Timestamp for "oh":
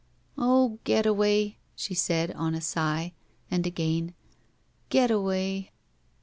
0.35-0.79